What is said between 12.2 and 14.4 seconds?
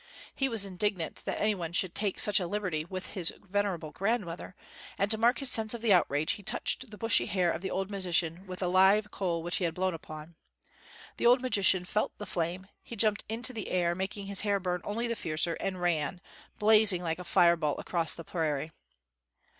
flame; he jumped out into the air, making